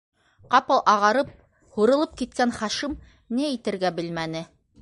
[0.53, 1.29] -Ҡапыл ағарып
[1.77, 2.99] һурылып киткән Хашим
[3.37, 4.47] ни әйтергә белмәне.